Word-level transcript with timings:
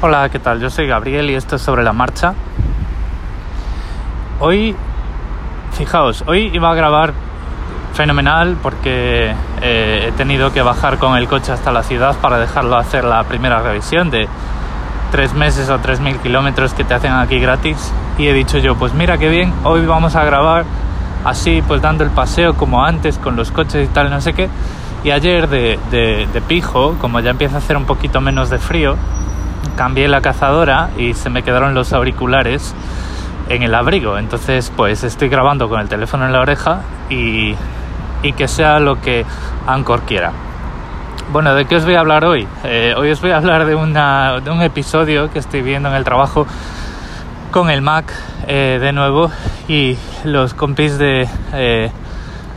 Hola, 0.00 0.28
¿qué 0.28 0.38
tal? 0.38 0.60
Yo 0.60 0.70
soy 0.70 0.86
Gabriel 0.86 1.28
y 1.28 1.34
esto 1.34 1.56
es 1.56 1.62
sobre 1.62 1.82
la 1.82 1.92
marcha. 1.92 2.32
Hoy, 4.38 4.76
fijaos, 5.72 6.22
hoy 6.28 6.52
iba 6.54 6.70
a 6.70 6.74
grabar 6.74 7.12
fenomenal 7.94 8.56
porque 8.62 9.34
eh, 9.60 10.04
he 10.06 10.12
tenido 10.12 10.52
que 10.52 10.62
bajar 10.62 10.98
con 10.98 11.16
el 11.16 11.26
coche 11.26 11.50
hasta 11.50 11.72
la 11.72 11.82
ciudad 11.82 12.14
para 12.22 12.38
dejarlo 12.38 12.76
hacer 12.76 13.02
la 13.02 13.24
primera 13.24 13.60
revisión 13.60 14.08
de 14.08 14.28
tres 15.10 15.34
meses 15.34 15.68
o 15.68 15.80
tres 15.80 15.98
mil 15.98 16.16
kilómetros 16.18 16.74
que 16.74 16.84
te 16.84 16.94
hacen 16.94 17.14
aquí 17.14 17.40
gratis. 17.40 17.92
Y 18.18 18.28
he 18.28 18.32
dicho 18.32 18.58
yo, 18.58 18.76
pues 18.76 18.94
mira 18.94 19.18
qué 19.18 19.28
bien, 19.28 19.52
hoy 19.64 19.84
vamos 19.84 20.14
a 20.14 20.22
grabar 20.22 20.64
así, 21.24 21.60
pues 21.66 21.82
dando 21.82 22.04
el 22.04 22.10
paseo 22.10 22.54
como 22.54 22.84
antes 22.84 23.18
con 23.18 23.34
los 23.34 23.50
coches 23.50 23.88
y 23.90 23.92
tal, 23.92 24.10
no 24.10 24.20
sé 24.20 24.32
qué. 24.32 24.48
Y 25.02 25.10
ayer 25.10 25.48
de, 25.48 25.76
de 25.90 26.40
pijo, 26.46 26.94
como 27.00 27.18
ya 27.18 27.30
empieza 27.30 27.56
a 27.56 27.58
hacer 27.58 27.76
un 27.76 27.84
poquito 27.84 28.20
menos 28.20 28.48
de 28.48 28.60
frío, 28.60 28.96
cambié 29.76 30.08
la 30.08 30.20
cazadora 30.20 30.90
y 30.96 31.14
se 31.14 31.30
me 31.30 31.42
quedaron 31.42 31.74
los 31.74 31.92
auriculares 31.92 32.74
en 33.48 33.62
el 33.62 33.74
abrigo. 33.74 34.18
Entonces, 34.18 34.72
pues 34.76 35.04
estoy 35.04 35.28
grabando 35.28 35.68
con 35.68 35.80
el 35.80 35.88
teléfono 35.88 36.26
en 36.26 36.32
la 36.32 36.40
oreja 36.40 36.80
y, 37.10 37.54
y 38.22 38.32
que 38.32 38.48
sea 38.48 38.78
lo 38.80 39.00
que 39.00 39.24
Anchor 39.66 40.02
quiera. 40.02 40.32
Bueno, 41.30 41.54
¿de 41.54 41.66
qué 41.66 41.76
os 41.76 41.84
voy 41.84 41.94
a 41.94 42.00
hablar 42.00 42.24
hoy? 42.24 42.48
Eh, 42.64 42.94
hoy 42.96 43.10
os 43.10 43.20
voy 43.20 43.32
a 43.32 43.36
hablar 43.36 43.66
de, 43.66 43.74
una, 43.74 44.40
de 44.40 44.50
un 44.50 44.62
episodio 44.62 45.30
que 45.30 45.38
estoy 45.38 45.60
viendo 45.60 45.90
en 45.90 45.94
el 45.94 46.02
trabajo 46.02 46.46
con 47.50 47.68
el 47.68 47.82
Mac 47.82 48.10
eh, 48.46 48.78
de 48.80 48.92
nuevo 48.92 49.30
y 49.68 49.98
los 50.24 50.54
compis 50.54 50.96
de, 50.96 51.28
eh, 51.52 51.90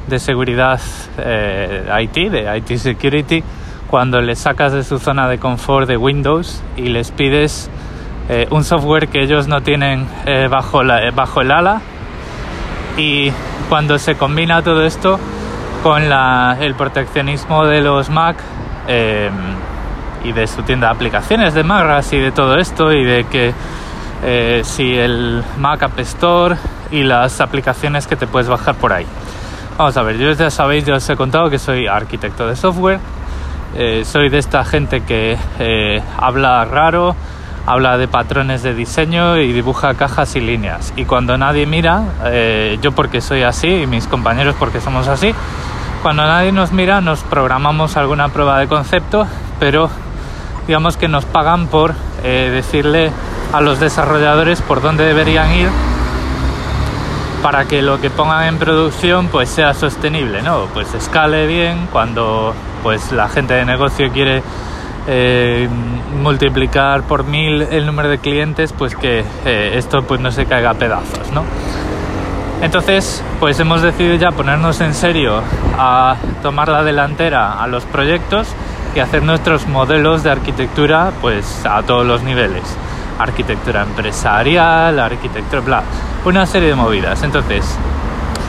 de 0.08 0.20
seguridad 0.20 0.80
IT, 1.20 2.32
de 2.32 2.58
IT 2.58 2.78
Security, 2.78 3.44
cuando 3.92 4.22
les 4.22 4.40
sacas 4.40 4.72
de 4.72 4.86
su 4.86 5.00
zona 5.00 5.28
de 5.28 5.38
confort 5.38 5.86
de 5.86 5.98
Windows 5.98 6.64
y 6.78 6.84
les 6.84 7.12
pides 7.12 7.70
eh, 8.30 8.48
un 8.50 8.64
software 8.64 9.10
que 9.10 9.22
ellos 9.22 9.50
no 9.50 9.62
tienen 9.62 10.08
eh, 10.26 10.48
bajo, 10.50 10.82
la, 10.82 11.06
eh, 11.06 11.12
bajo 11.12 11.42
el 11.42 11.52
ala 11.52 11.82
y 12.96 13.34
cuando 13.68 14.00
se 14.00 14.16
combina 14.16 14.62
todo 14.62 14.86
esto 14.86 15.20
con 15.84 16.08
la, 16.08 16.56
el 16.62 16.74
proteccionismo 16.76 17.66
de 17.66 17.82
los 17.82 18.10
Mac 18.10 18.38
em, 18.88 19.34
y 20.24 20.32
de 20.32 20.48
su 20.48 20.64
tienda 20.64 20.88
de 20.88 20.94
aplicaciones 20.94 21.54
de 21.54 21.64
Magras 21.64 22.14
y 22.14 22.18
de 22.18 22.32
todo 22.32 22.56
esto 22.56 22.94
y 22.94 23.04
de 23.04 23.26
que 23.26 23.54
si 24.64 24.96
el 24.96 25.44
Mac 25.58 25.84
App 25.84 26.00
Store 26.00 26.56
y 26.92 27.04
las 27.04 27.42
aplicaciones 27.42 28.08
que 28.08 28.16
te 28.16 28.28
puedes 28.28 28.48
bajar 28.48 28.76
por 28.76 28.94
ahí. 28.94 29.06
Vamos 29.78 29.98
a 29.98 30.04
ver, 30.04 30.18
yo 30.18 30.32
ya 30.32 30.52
sabéis, 30.52 30.86
ya 30.86 30.94
os 30.94 31.10
he 31.10 31.16
contado 31.16 31.50
que 31.50 31.58
soy 31.58 31.88
arquitecto 31.88 32.48
de 32.48 32.56
software 32.56 33.00
eh, 33.76 34.04
soy 34.06 34.30
de 34.30 34.38
esta 34.38 34.66
gente 34.66 35.02
que 35.02 35.38
eh, 35.60 36.02
habla 36.18 36.66
raro, 36.66 37.16
habla 37.66 37.98
de 37.98 38.08
patrones 38.08 38.64
de 38.64 38.74
diseño 38.74 39.38
y 39.38 39.54
dibuja 39.54 39.94
cajas 39.94 40.36
y 40.36 40.42
líneas. 40.42 40.94
Y 40.98 41.06
cuando 41.06 41.38
nadie 41.38 41.66
mira, 41.66 42.04
eh, 42.26 42.78
yo 42.82 42.92
porque 42.92 43.22
soy 43.22 43.44
así 43.44 43.84
y 43.84 43.88
mis 43.88 44.08
compañeros 44.08 44.56
porque 44.60 44.82
somos 44.82 45.08
así, 45.08 45.34
cuando 46.02 46.24
nadie 46.24 46.52
nos 46.52 46.72
mira 46.74 47.00
nos 47.00 47.22
programamos 47.22 47.96
alguna 47.96 48.30
prueba 48.30 48.60
de 48.60 48.68
concepto, 48.68 49.26
pero 49.60 49.90
digamos 50.68 50.98
que 50.98 51.08
nos 51.08 51.26
pagan 51.26 51.68
por 51.68 51.94
decirle 52.24 53.12
a 53.52 53.62
los 53.62 53.80
desarrolladores 53.80 54.62
por 54.62 54.82
dónde 54.82 55.06
deberían 55.06 55.52
ir 55.54 55.70
para 57.42 57.66
que 57.66 57.82
lo 57.82 58.00
que 58.00 58.10
pongan 58.10 58.46
en 58.46 58.58
producción 58.58 59.28
pues 59.28 59.50
sea 59.50 59.74
sostenible, 59.74 60.42
¿no? 60.44 60.66
Pues 60.74 60.94
escale 60.94 61.48
bien 61.48 61.88
cuando 61.92 62.54
pues 62.84 63.12
la 63.12 63.30
gente 63.30 63.54
de 63.54 63.66
negocio 63.66 64.12
quiere 64.12 64.42
eh, 65.08 65.68
multiplicar 66.22 67.04
por 67.04 67.24
mil 67.24 67.62
el 67.64 67.86
número 67.86 68.10
de 68.10 68.20
clientes, 68.20 68.74
pues 68.74 68.96
que 68.96 69.24
eh, 69.46 69.74
esto 69.76 70.04
pues 70.04 70.20
no 70.22 70.32
se 70.32 70.46
caiga 70.46 70.72
a 70.72 70.74
pedazos, 70.76 71.32
¿no? 71.34 71.44
Entonces, 72.62 73.24
pues 73.40 73.60
hemos 73.60 73.82
decidido 73.82 74.16
ya 74.16 74.32
ponernos 74.32 74.82
en 74.82 74.94
serio 74.94 75.42
a 75.80 76.16
tomar 76.44 76.70
la 76.70 76.84
delantera 76.84 77.62
a 77.62 77.66
los 77.66 77.86
proyectos 77.86 78.48
y 78.96 79.00
hacer 79.00 79.24
nuestros 79.24 79.68
modelos 79.68 80.22
de 80.22 80.30
arquitectura 80.30 81.12
pues 81.22 81.66
a 81.66 81.82
todos 81.82 82.06
los 82.06 82.22
niveles. 82.22 82.64
Arquitectura 83.18 83.82
empresarial, 83.82 85.00
arquitectura, 85.00 85.62
bla, 85.62 85.84
una 86.24 86.46
serie 86.46 86.70
de 86.70 86.76
movidas. 86.76 87.24
Entonces, 87.24 87.66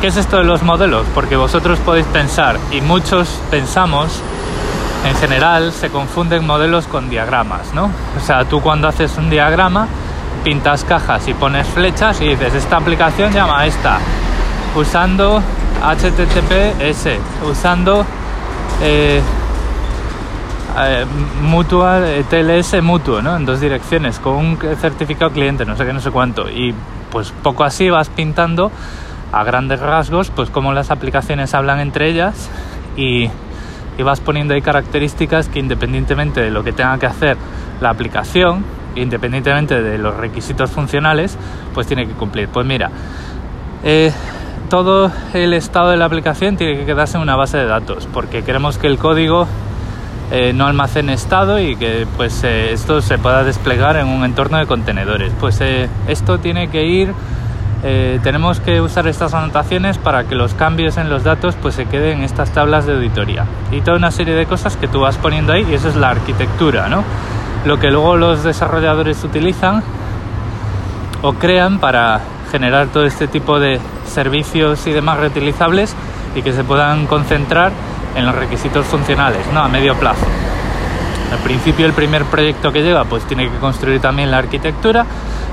¿qué 0.03 0.09
es 0.09 0.17
esto 0.17 0.39
de 0.39 0.43
los 0.43 0.65
modelos? 0.65 1.07
Porque 1.15 1.37
vosotros 1.37 1.79
podéis 1.79 2.07
pensar, 2.07 2.59
y 2.73 2.81
muchos 2.81 3.41
pensamos, 3.53 4.21
en 5.07 5.15
general 5.15 5.71
se 5.71 5.91
confunden 5.91 6.45
modelos 6.45 6.89
con 6.89 7.09
diagramas, 7.09 7.73
¿no? 7.73 7.85
O 8.17 8.21
sea, 8.21 8.45
tú 8.45 8.61
cuando 8.61 8.89
haces 8.89 9.17
un 9.17 9.31
diagrama, 9.31 9.87
pintas 10.43 10.83
cajas 10.83 11.29
y 11.29 11.35
pones 11.35 11.69
flechas 11.69 12.21
y 12.21 12.31
dices, 12.31 12.53
esta 12.53 12.79
aplicación 12.79 13.33
llama 13.33 13.61
a 13.61 13.67
esta, 13.67 14.01
usando 14.75 15.41
HTTPS, 15.81 17.21
usando 17.49 18.05
eh, 18.83 19.23
eh, 20.81 21.07
mutual, 21.43 22.25
TLS 22.29 22.83
mutuo, 22.83 23.23
¿no? 23.23 23.37
En 23.37 23.47
dos 23.47 23.61
direcciones, 23.61 24.19
con 24.19 24.35
un 24.35 24.59
certificado 24.81 25.31
cliente, 25.31 25.65
no 25.65 25.77
sé 25.77 25.87
qué, 25.87 25.93
no 25.93 26.01
sé 26.01 26.11
cuánto. 26.11 26.51
Y 26.51 26.75
pues 27.13 27.33
poco 27.45 27.63
así 27.63 27.89
vas 27.89 28.09
pintando 28.09 28.73
a 29.33 29.45
grandes 29.45 29.81
rasgos 29.81 30.31
pues 30.31 30.51
cómo 30.51 30.73
las 30.73 30.91
aplicaciones 30.91 31.55
hablan 31.55 31.81
entre 31.81 32.09
ellas 32.09 32.51
y, 32.97 33.31
y 33.99 34.03
vas 34.03 34.21
poniendo 34.21 34.55
ahí 34.55 34.63
características 34.63 35.49
que 35.49 35.59
independientemente 35.59 36.41
de 36.41 36.51
lo 36.51 36.63
que 36.63 36.73
tenga 36.73 36.99
que 36.99 37.07
hacer 37.07 37.37
la 37.81 37.91
aplicación, 37.91 38.65
independientemente 38.95 39.83
de 39.83 39.99
los 39.99 40.17
requisitos 40.17 40.71
funcionales, 40.71 41.37
pues 41.75 41.87
tiene 41.87 42.07
que 42.07 42.13
cumplir. 42.13 42.49
Pues 42.49 42.67
mira, 42.67 42.91
eh, 43.83 44.13
todo 44.69 45.11
el 45.35 45.53
estado 45.55 45.91
de 45.91 45.97
la 45.97 46.07
aplicación 46.07 46.57
tiene 46.57 46.79
que 46.79 46.87
quedarse 46.87 47.17
en 47.17 47.23
una 47.23 47.37
base 47.37 47.59
de 47.59 47.67
datos, 47.67 48.09
porque 48.13 48.43
queremos 48.43 48.79
que 48.79 48.87
el 48.87 48.99
código 48.99 49.47
eh, 50.31 50.55
no 50.55 50.67
almacene 50.67 51.13
estado 51.13 51.61
y 51.61 51.77
que 51.77 52.07
pues 52.17 52.43
eh, 52.43 52.73
esto 52.73 53.03
se 53.03 53.19
pueda 53.19 53.45
desplegar 53.45 53.97
en 53.97 54.09
un 54.09 54.25
entorno 54.25 54.57
de 54.57 54.65
contenedores. 54.65 55.31
Pues 55.39 55.61
eh, 55.61 55.91
esto 56.09 56.39
tiene 56.39 56.69
que 56.69 56.87
ir, 56.87 57.13
tenemos 57.83 58.61
que 58.61 58.81
usar 58.81 59.09
estas 59.09 59.35
anotaciones 59.35 59.99
para 59.99 60.25
que 60.25 60.37
los 60.37 60.55
cambios 60.55 60.97
en 60.99 61.11
los 61.11 61.25
datos 61.25 61.57
pues 61.61 61.75
se 61.75 61.87
queden 61.87 62.19
en 62.19 62.25
estas 62.25 62.51
tablas 62.51 62.87
de 62.87 62.93
auditoría 62.93 63.45
y 63.73 63.81
toda 63.81 63.97
una 63.97 64.13
serie 64.13 64.35
de 64.35 64.47
cosas 64.47 64.77
que 64.77 64.87
tú 64.87 65.01
vas 65.01 65.19
poniendo 65.19 65.53
ahí 65.53 65.67
y 65.69 65.75
eso 65.75 65.89
es 65.89 65.97
la 65.97 66.11
arquitectura, 66.11 66.89
¿no? 66.89 67.03
Lo 67.65 67.81
que 67.81 67.91
luego 67.91 68.17
los 68.17 68.45
desarrolladores 68.45 69.25
utilizan 69.25 69.83
o 71.23 71.33
crean 71.35 71.81
para 71.81 72.21
generar 72.53 72.87
todo 72.89 73.05
este 73.05 73.27
tipo 73.27 73.59
de 73.59 73.81
servicios 74.07 74.87
y 74.87 74.93
demás 74.93 75.19
reutilizables 75.19 75.97
y 76.37 76.43
que 76.43 76.53
se 76.53 76.63
puedan 76.63 77.07
concentrar 77.07 77.73
en 78.15 78.27
los 78.27 78.35
requisitos 78.35 78.87
funcionales, 78.87 79.41
¿no? 79.53 79.61
A 79.61 79.69
medio 79.69 79.97
plazo. 79.97 80.27
Al 81.33 81.39
principio 81.39 81.87
el 81.87 81.95
primer 81.95 82.25
proyecto 82.27 82.73
que 82.73 82.83
llega 82.83 83.05
pues 83.05 83.25
tiene 83.25 83.51
que 83.51 83.57
construir 83.57 84.01
también 84.01 84.31
la 84.31 84.39
arquitectura, 84.39 85.07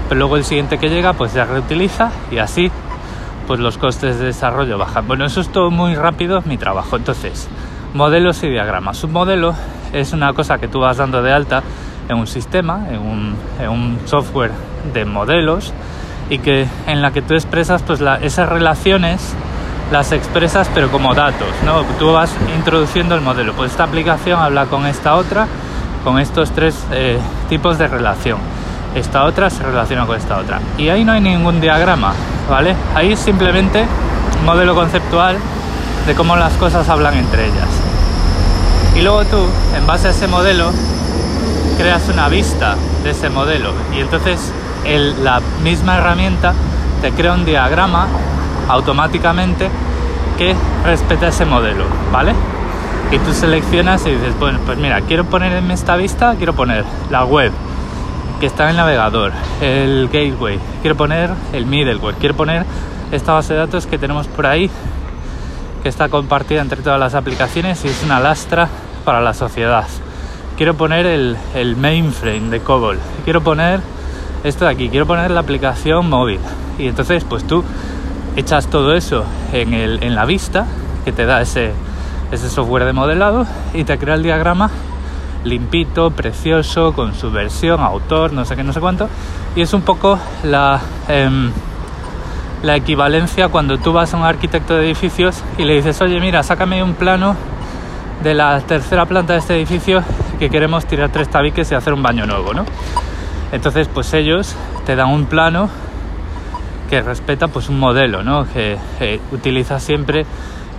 pero 0.09 0.19
luego 0.19 0.35
el 0.35 0.43
siguiente 0.43 0.79
que 0.79 0.89
llega 0.89 1.13
pues 1.13 1.33
ya 1.33 1.45
reutiliza 1.45 2.11
y 2.31 2.39
así 2.39 2.71
pues 3.47 3.59
los 3.59 3.77
costes 3.77 4.19
de 4.19 4.25
desarrollo 4.25 4.77
bajan. 4.77 5.07
Bueno, 5.07 5.25
eso 5.25 5.39
es 5.39 5.49
todo 5.49 5.71
muy 5.71 5.95
rápido 5.95 6.43
mi 6.45 6.57
trabajo. 6.57 6.97
Entonces, 6.97 7.47
modelos 7.93 8.43
y 8.43 8.47
diagramas. 8.49 9.03
Un 9.03 9.13
modelo 9.13 9.55
es 9.93 10.13
una 10.13 10.33
cosa 10.33 10.57
que 10.59 10.67
tú 10.67 10.79
vas 10.79 10.97
dando 10.97 11.21
de 11.23 11.31
alta 11.31 11.63
en 12.09 12.17
un 12.17 12.27
sistema, 12.27 12.87
en 12.89 12.99
un, 12.99 13.35
en 13.59 13.69
un 13.69 13.99
software 14.05 14.51
de 14.93 15.05
modelos 15.05 15.73
y 16.29 16.39
que 16.39 16.67
en 16.87 17.01
la 17.01 17.11
que 17.11 17.21
tú 17.21 17.33
expresas 17.33 17.81
pues 17.81 18.01
esas 18.21 18.49
relaciones 18.49 19.35
las 19.91 20.11
expresas 20.11 20.69
pero 20.73 20.91
como 20.91 21.15
datos, 21.15 21.47
¿no? 21.65 21.83
Tú 21.97 22.13
vas 22.13 22.35
introduciendo 22.55 23.15
el 23.15 23.21
modelo, 23.21 23.53
pues 23.53 23.71
esta 23.71 23.85
aplicación 23.85 24.39
habla 24.39 24.67
con 24.67 24.85
esta 24.85 25.15
otra, 25.15 25.47
con 26.03 26.19
estos 26.19 26.51
tres 26.51 26.85
eh, 26.91 27.17
tipos 27.49 27.77
de 27.77 27.87
relación. 27.87 28.37
Esta 28.95 29.25
otra 29.25 29.49
se 29.49 29.63
relaciona 29.63 30.05
con 30.05 30.17
esta 30.17 30.37
otra. 30.37 30.59
Y 30.77 30.89
ahí 30.89 31.05
no 31.05 31.11
hay 31.11 31.21
ningún 31.21 31.61
diagrama, 31.61 32.13
¿vale? 32.49 32.75
Ahí 32.95 33.15
simplemente 33.15 33.85
un 34.39 34.45
modelo 34.45 34.73
conceptual 34.75 35.37
de 36.07 36.15
cómo 36.15 36.35
las 36.35 36.53
cosas 36.53 36.89
hablan 36.89 37.15
entre 37.15 37.45
ellas. 37.45 37.67
Y 38.95 39.01
luego 39.01 39.23
tú, 39.25 39.45
en 39.77 39.85
base 39.85 40.07
a 40.07 40.11
ese 40.11 40.27
modelo, 40.27 40.71
creas 41.77 42.09
una 42.09 42.27
vista 42.29 42.75
de 43.03 43.11
ese 43.11 43.29
modelo. 43.29 43.73
Y 43.95 44.01
entonces 44.01 44.51
la 45.23 45.39
misma 45.63 45.97
herramienta 45.97 46.53
te 47.01 47.11
crea 47.11 47.33
un 47.33 47.45
diagrama 47.45 48.07
automáticamente 48.67 49.69
que 50.37 50.55
respeta 50.83 51.27
ese 51.27 51.45
modelo, 51.45 51.85
¿vale? 52.11 52.33
Y 53.11 53.19
tú 53.19 53.33
seleccionas 53.33 54.05
y 54.05 54.11
dices, 54.11 54.37
bueno, 54.39 54.59
pues 54.65 54.77
mira, 54.77 55.01
quiero 55.01 55.25
poner 55.25 55.53
en 55.53 55.69
esta 55.71 55.95
vista, 55.95 56.35
quiero 56.37 56.53
poner 56.53 56.85
la 57.09 57.25
web 57.25 57.51
que 58.39 58.45
está 58.45 58.63
en 58.63 58.69
el 58.71 58.77
navegador, 58.77 59.33
el 59.61 60.07
gateway, 60.11 60.59
quiero 60.81 60.95
poner 60.95 61.31
el 61.51 61.65
middleware, 61.65 62.15
quiero 62.15 62.35
poner 62.35 62.65
esta 63.11 63.33
base 63.33 63.53
de 63.53 63.59
datos 63.59 63.85
que 63.85 63.97
tenemos 63.97 64.27
por 64.27 64.45
ahí, 64.45 64.69
que 65.83 65.89
está 65.89 66.07
compartida 66.07 66.61
entre 66.61 66.81
todas 66.81 66.99
las 66.99 67.15
aplicaciones 67.15 67.83
y 67.83 67.89
es 67.89 68.01
una 68.03 68.19
lastra 68.19 68.69
para 69.03 69.19
la 69.19 69.33
sociedad. 69.33 69.85
quiero 70.55 70.73
poner 70.73 71.05
el, 71.05 71.37
el 71.53 71.75
mainframe 71.75 72.49
de 72.49 72.61
COBOL, 72.61 72.97
quiero 73.25 73.41
poner 73.41 73.81
esto 74.43 74.65
de 74.65 74.71
aquí, 74.71 74.89
quiero 74.89 75.05
poner 75.05 75.31
la 75.31 75.41
aplicación 75.41 76.09
móvil. 76.09 76.39
Y 76.77 76.87
entonces 76.87 77.25
pues 77.25 77.45
tú 77.45 77.63
echas 78.37 78.67
todo 78.67 78.93
eso 78.93 79.25
en, 79.51 79.73
el, 79.73 80.01
en 80.01 80.15
la 80.15 80.25
vista 80.25 80.65
que 81.03 81.11
te 81.11 81.25
da 81.25 81.41
ese, 81.41 81.73
ese 82.31 82.49
software 82.49 82.85
de 82.85 82.93
modelado 82.93 83.45
y 83.73 83.83
te 83.83 83.97
crea 83.97 84.15
el 84.15 84.23
diagrama 84.23 84.69
limpito, 85.43 86.11
precioso, 86.11 86.93
con 86.93 87.13
su 87.13 87.31
versión, 87.31 87.81
autor, 87.81 88.33
no 88.33 88.45
sé 88.45 88.55
qué, 88.55 88.63
no 88.63 88.73
sé 88.73 88.79
cuánto. 88.79 89.09
Y 89.55 89.61
es 89.61 89.73
un 89.73 89.81
poco 89.81 90.19
la, 90.43 90.79
em, 91.07 91.51
la 92.63 92.75
equivalencia 92.75 93.49
cuando 93.49 93.77
tú 93.77 93.93
vas 93.93 94.13
a 94.13 94.17
un 94.17 94.23
arquitecto 94.23 94.75
de 94.75 94.85
edificios 94.85 95.43
y 95.57 95.63
le 95.63 95.75
dices, 95.75 96.01
oye, 96.01 96.19
mira, 96.19 96.43
sácame 96.43 96.83
un 96.83 96.93
plano 96.93 97.35
de 98.23 98.33
la 98.33 98.59
tercera 98.61 99.05
planta 99.05 99.33
de 99.33 99.39
este 99.39 99.55
edificio 99.55 100.03
que 100.39 100.49
queremos 100.49 100.85
tirar 100.85 101.09
tres 101.09 101.29
tabiques 101.29 101.71
y 101.71 101.75
hacer 101.75 101.93
un 101.93 102.03
baño 102.03 102.25
nuevo, 102.25 102.53
¿no? 102.53 102.65
Entonces, 103.51 103.87
pues 103.87 104.13
ellos 104.13 104.55
te 104.85 104.95
dan 104.95 105.09
un 105.09 105.25
plano 105.25 105.69
que 106.89 107.01
respeta 107.01 107.47
pues 107.47 107.69
un 107.69 107.79
modelo, 107.79 108.23
¿no? 108.23 108.45
Que 108.51 108.77
utiliza 109.31 109.79
siempre 109.79 110.25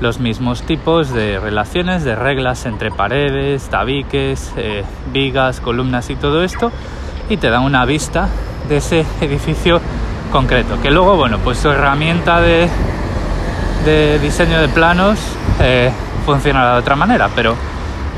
los 0.01 0.19
mismos 0.19 0.63
tipos 0.63 1.13
de 1.13 1.39
relaciones, 1.39 2.05
de 2.05 2.17
reglas 2.17 2.67
entre 2.67 2.91
paredes, 2.91 3.69
tabiques, 3.69 4.53
eh, 4.57 4.85
vigas, 5.13 5.61
columnas 5.61 6.11
y 6.11 6.17
todo 6.17 6.43
esto, 6.43 6.73
y 7.29 7.37
te 7.37 7.51
dan 7.51 7.63
una 7.63 7.85
vista 7.85 8.29
de 8.69 8.79
ese 8.79 9.05
edificio 9.21 9.81
concreto. 10.33 10.81
Que 10.83 10.91
luego, 10.91 11.17
bueno, 11.17 11.39
pues 11.39 11.59
su 11.59 11.71
herramienta 11.71 12.41
de, 12.41 12.69
de 13.85 14.19
diseño 14.19 14.61
de 14.61 14.69
planos 14.69 15.19
eh, 15.61 15.91
funcionará 16.25 16.75
de 16.75 16.79
otra 16.81 16.97
manera, 16.97 17.29
pero 17.35 17.55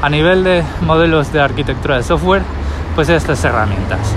a 0.01 0.09
nivel 0.09 0.45
de 0.45 0.65
modelos 0.83 1.33
de 1.33 1.41
arquitectura 1.41 1.97
de 1.97 2.03
software, 2.03 2.43
pues 2.95 3.09
estas 3.09 3.43
herramientas. 3.45 4.15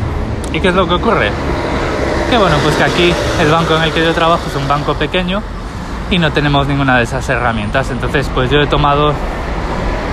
¿Y 0.53 0.59
qué 0.59 0.69
es 0.69 0.75
lo 0.75 0.87
que 0.87 0.95
ocurre? 0.95 1.31
Que 2.29 2.37
bueno, 2.37 2.55
pues 2.63 2.75
que 2.75 2.83
aquí 2.83 3.13
el 3.39 3.51
banco 3.51 3.75
en 3.75 3.83
el 3.83 3.91
que 3.91 4.03
yo 4.03 4.13
trabajo 4.13 4.43
es 4.47 4.55
un 4.55 4.67
banco 4.67 4.95
pequeño 4.95 5.41
y 6.11 6.19
no 6.19 6.31
tenemos 6.31 6.67
ninguna 6.67 6.97
de 6.97 7.03
esas 7.03 7.27
herramientas. 7.29 7.89
Entonces, 7.91 8.29
pues 8.33 8.49
yo 8.49 8.59
he 8.59 8.67
tomado 8.67 9.13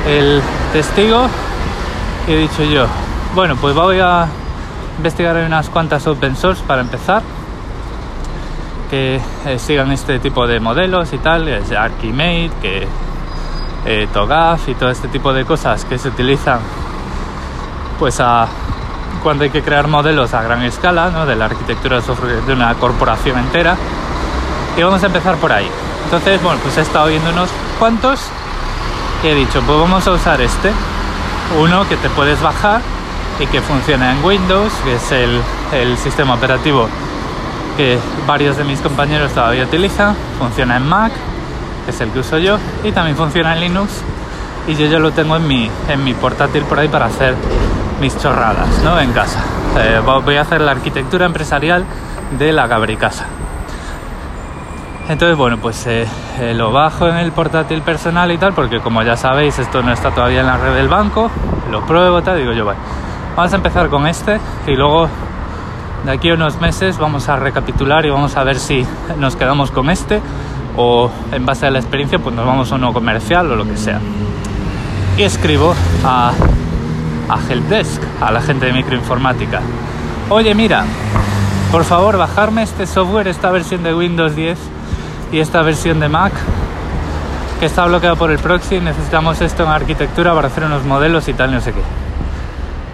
el 0.07 0.43
testigo 0.73 1.27
y 2.27 2.33
he 2.33 2.37
dicho 2.37 2.65
yo, 2.65 2.87
bueno, 3.35 3.57
pues 3.57 3.75
voy 3.75 3.99
a 4.01 4.27
investigar 4.97 5.37
unas 5.37 5.69
cuantas 5.69 6.07
open 6.07 6.37
source 6.37 6.63
para 6.67 6.83
empezar 6.83 7.23
que 8.91 9.19
eh, 9.47 9.59
sigan 9.59 9.91
este 9.91 10.19
tipo 10.19 10.47
de 10.47 10.61
modelos 10.61 11.13
y 11.15 11.19
tal, 11.19 11.49
es 11.49 11.73
Archimate, 11.73 12.51
que 12.61 12.87
eh, 13.87 14.07
TOGAF 14.13 14.69
y 14.69 14.75
todo 14.75 14.91
este 14.91 15.09
tipo 15.09 15.33
de 15.33 15.47
cosas 15.47 15.85
que 15.87 15.99
se 15.99 16.09
utilizan 16.09 16.61
pues 17.99 18.21
a 18.21 18.47
cuando 19.23 19.45
hay 19.45 19.51
que 19.51 19.63
crear 19.63 19.89
modelos 19.89 20.35
a 20.35 20.43
gran 20.43 20.63
escala 20.63 21.11
¿no? 21.11 21.25
de 21.25 21.37
la 21.37 21.47
arquitectura 21.47 21.97
de 21.97 22.03
software 22.03 22.43
de 22.43 22.53
una 22.53 22.75
corporación 22.75 23.39
entera 23.39 23.77
y 24.77 24.83
vamos 24.83 25.03
a 25.03 25.07
empezar 25.07 25.37
por 25.37 25.53
ahí 25.53 25.69
entonces 26.13 26.43
bueno 26.43 26.61
pues 26.63 26.77
he 26.77 26.83
estado 26.83 27.07
viendo 27.07 27.31
unos 27.31 27.49
cuantos 27.79 28.21
y 29.25 29.29
he 29.29 29.35
dicho 29.35 29.63
pues 29.67 29.79
vamos 29.79 30.07
a 30.07 30.11
usar 30.11 30.43
este 30.43 30.71
uno 31.59 31.89
que 31.89 31.97
te 31.97 32.11
puedes 32.11 32.43
bajar 32.43 32.83
y 33.41 33.47
que 33.47 33.63
funciona 33.63 34.13
en 34.13 34.23
Windows 34.23 34.71
que 34.85 34.97
es 34.97 35.11
el, 35.11 35.41
el 35.73 35.97
sistema 35.97 36.35
operativo 36.35 36.87
que 37.79 37.99
varios 38.27 38.59
de 38.59 38.65
mis 38.65 38.81
compañeros 38.81 39.33
todavía 39.33 39.65
utilizan 39.65 40.15
funciona 40.39 40.77
en 40.77 40.87
Mac 40.87 41.13
que 41.87 41.93
es 41.93 42.01
el 42.03 42.11
que 42.11 42.19
uso 42.19 42.37
yo 42.37 42.59
y 42.85 42.93
también 42.93 43.17
funciona 43.17 43.55
en 43.55 43.61
Linux 43.61 44.03
y 44.69 44.75
yo 44.75 44.85
ya 44.89 44.99
lo 44.99 45.13
tengo 45.13 45.37
en 45.37 45.49
mi, 45.49 45.71
en 45.89 46.05
mi 46.05 46.13
portátil 46.13 46.65
por 46.65 46.79
ahí 46.79 46.89
para 46.89 47.07
hacer 47.07 47.35
mis 48.03 48.17
chorradas 48.19 48.69
¿no? 48.85 49.01
en 49.01 49.13
casa. 49.13 49.41
Eh, 49.79 50.01
voy 50.05 50.37
a 50.37 50.43
hacer 50.43 50.61
la 50.61 50.73
arquitectura 50.73 51.25
empresarial 51.25 51.85
de 52.39 52.53
la 52.53 52.67
Gabricasa. 52.67 53.27
Entonces, 55.13 55.37
bueno, 55.37 55.59
pues 55.59 55.87
eh, 55.87 56.07
eh, 56.41 56.55
lo 56.55 56.73
bajo 56.73 57.07
en 57.07 57.17
el 57.17 57.33
portátil 57.33 57.83
personal 57.83 58.33
y 58.33 58.39
tal, 58.39 58.55
porque 58.55 58.81
como 58.81 59.03
ya 59.03 59.15
sabéis, 59.15 59.59
esto 59.59 59.83
no 59.83 59.93
está 59.93 60.11
todavía 60.11 60.41
en 60.41 60.47
la 60.47 60.57
red 60.57 60.75
del 60.75 60.89
banco, 60.89 61.31
lo 61.71 61.85
pruebo, 61.85 62.23
tal, 62.23 62.39
digo 62.39 62.55
yo, 62.55 62.65
vale, 62.65 62.79
vamos 63.37 63.53
a 63.53 63.57
empezar 63.57 63.91
con 63.91 64.07
este 64.07 64.41
y 64.67 64.75
luego 64.75 65.09
de 66.07 66.13
aquí 66.13 66.31
a 66.31 66.35
unos 66.35 66.59
meses 66.63 66.97
vamos 66.97 67.29
a 67.29 67.37
recapitular 67.37 68.07
y 68.07 68.09
vamos 68.09 68.39
a 68.39 68.43
ver 68.43 68.59
si 68.59 68.87
nos 69.19 69.37
quedamos 69.37 69.71
con 69.71 69.91
este 69.91 70.23
o 70.79 71.11
en 71.31 71.45
base 71.45 71.67
a 71.67 71.71
la 71.71 71.79
experiencia 71.79 72.19
pues 72.19 72.35
nos 72.35 72.47
vamos 72.47 72.73
a 72.73 72.77
uno 72.77 72.95
comercial 72.95 73.53
o 73.53 73.57
lo 73.57 73.67
que 73.67 73.77
sea. 73.77 74.01
Y 75.19 75.25
escribo 75.25 75.75
a, 76.07 76.33
a 77.29 77.53
Helpdesk, 77.53 78.01
a 78.23 78.33
la 78.33 78.41
gente 78.41 78.65
de 78.65 78.73
microinformática. 78.73 79.61
Oye, 80.31 80.55
mira, 80.55 80.87
por 81.71 81.85
favor, 81.85 82.17
bajarme 82.17 82.63
este 82.63 82.87
software, 82.87 83.29
esta 83.29 83.51
versión 83.51 83.83
de 83.83 83.95
Windows 83.95 84.35
10 84.35 84.72
y 85.33 85.41
esta 85.41 85.63
versión 85.63 85.99
de 85.99 86.09
Mac 86.09 86.33
que 87.59 87.67
está 87.67 87.87
bloqueado 87.87 88.17
por 88.17 88.31
el 88.31 88.39
proxy. 88.39 88.81
Necesitamos 88.81 89.41
esto 89.41 89.65
en 89.65 89.71
arquitectura 89.71 90.35
para 90.35 90.49
hacer 90.49 90.65
unos 90.65 90.85
modelos 90.85 91.27
y 91.29 91.33
tal, 91.33 91.53
no 91.53 91.61
sé 91.61 91.73
qué. 91.73 91.81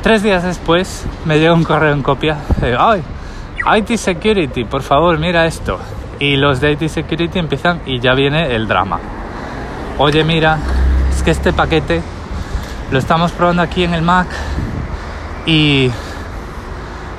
Tres 0.03 0.23
días 0.23 0.45
después 0.45 1.05
me 1.25 1.39
llega 1.39 1.53
un 1.53 1.65
correo 1.65 1.93
en 1.93 2.03
copia. 2.03 2.37
¡Ay! 2.79 3.03
IT 3.79 3.97
Security, 3.97 4.65
por 4.65 4.83
favor, 4.83 5.19
mira 5.19 5.47
esto. 5.47 5.79
Y 6.21 6.37
los 6.37 6.61
de 6.61 6.73
IT 6.73 6.89
Security 6.89 7.39
empiezan 7.39 7.81
y 7.85 7.99
ya 7.99 8.15
viene 8.15 8.55
el 8.55 8.69
drama. 8.69 8.99
Oye, 9.99 10.23
mira, 10.23 10.59
es 11.11 11.23
que 11.23 11.33
este 11.33 11.53
paquete 11.53 12.03
lo 12.93 12.99
estamos 12.99 13.33
probando 13.33 13.63
aquí 13.63 13.85
en 13.85 13.95
el 13.95 14.03
Mac 14.03 14.29
y, 15.45 15.91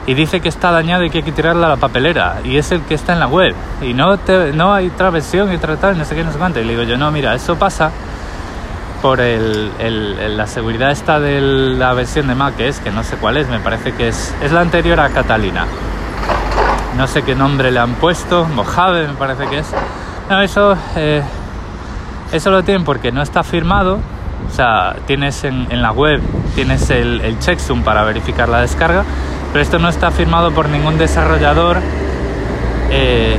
y 0.09 0.13
dice 0.15 0.41
que 0.41 0.49
está 0.49 0.71
dañado 0.71 1.03
y 1.03 1.09
que 1.09 1.19
hay 1.19 1.23
que 1.23 1.31
tirarlo 1.31 1.65
a 1.65 1.69
la 1.69 1.77
papelera. 1.77 2.37
Y 2.43 2.57
es 2.57 2.71
el 2.71 2.81
que 2.81 2.95
está 2.95 3.13
en 3.13 3.19
la 3.19 3.27
web. 3.27 3.53
Y 3.81 3.93
no, 3.93 4.17
te, 4.17 4.53
no 4.53 4.73
hay 4.73 4.87
otra 4.87 5.11
versión 5.11 5.53
y 5.53 5.57
tratar, 5.57 5.95
no 5.95 6.03
sé 6.03 6.15
qué, 6.15 6.23
no 6.23 6.31
sé 6.31 6.37
cuánto. 6.37 6.59
Y 6.59 6.63
le 6.63 6.71
digo 6.71 6.83
yo, 6.83 6.97
no, 6.97 7.11
mira, 7.11 7.35
eso 7.35 7.57
pasa 7.57 7.91
por 9.01 9.21
el, 9.21 9.71
el, 9.79 10.35
la 10.35 10.47
seguridad 10.47 10.91
esta 10.91 11.19
de 11.19 11.39
la 11.41 11.93
versión 11.93 12.27
de 12.27 12.35
Mac 12.35 12.55
que 12.57 12.67
es, 12.67 12.79
que 12.79 12.91
no 12.91 13.03
sé 13.03 13.17
cuál 13.17 13.37
es, 13.37 13.47
me 13.47 13.59
parece 13.59 13.93
que 13.93 14.09
es, 14.09 14.35
es 14.41 14.51
la 14.51 14.59
anterior 14.59 14.99
a 14.99 15.09
Catalina 15.09 15.65
no 16.99 17.07
sé 17.07 17.21
qué 17.23 17.33
nombre 17.33 17.71
le 17.71 17.79
han 17.79 17.93
puesto, 17.95 18.45
Mojave 18.45 19.07
me 19.07 19.13
parece 19.13 19.47
que 19.47 19.59
es. 19.59 19.67
No, 20.29 20.41
eso, 20.41 20.75
eh, 20.97 21.23
eso 22.33 22.51
lo 22.51 22.61
tienen 22.63 22.83
porque 22.83 23.09
no 23.09 23.21
está 23.21 23.41
firmado, 23.41 23.99
o 24.49 24.53
sea, 24.53 24.97
tienes 25.07 25.45
en, 25.45 25.81
la 25.81 25.93
web, 25.93 26.21
tienes 26.55 26.89
el, 26.89 27.21
el, 27.21 27.39
checksum 27.39 27.83
para 27.83 28.03
verificar 28.03 28.49
la 28.49 28.59
descarga, 28.59 29.05
pero 29.51 29.61
esto 29.61 29.79
no 29.79 29.89
está 29.89 30.11
firmado 30.11 30.51
por 30.51 30.69
ningún 30.69 30.97
desarrollador 30.97 31.77
eh, 32.91 33.37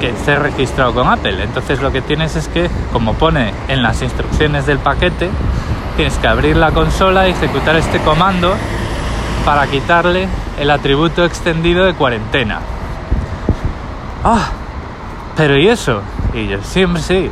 que 0.00 0.10
esté 0.10 0.36
registrado 0.36 0.92
con 0.94 1.08
Apple. 1.08 1.42
Entonces 1.42 1.80
lo 1.80 1.92
que 1.92 2.02
tienes 2.02 2.36
es 2.36 2.48
que, 2.48 2.68
como 2.92 3.14
pone 3.14 3.52
en 3.68 3.82
las 3.82 4.02
instrucciones 4.02 4.66
del 4.66 4.78
paquete, 4.78 5.30
tienes 5.96 6.16
que 6.18 6.26
abrir 6.26 6.56
la 6.56 6.72
consola 6.72 7.28
y 7.28 7.32
ejecutar 7.32 7.76
este 7.76 8.00
comando 8.00 8.54
para 9.44 9.66
quitarle 9.66 10.28
el 10.58 10.70
atributo 10.70 11.24
extendido 11.24 11.84
de 11.84 11.94
cuarentena. 11.94 12.60
Ah, 14.24 14.48
pero 15.36 15.58
¿y 15.58 15.68
eso? 15.68 16.00
Y 16.32 16.48
yo, 16.48 16.62
siempre 16.62 17.02
sí, 17.02 17.30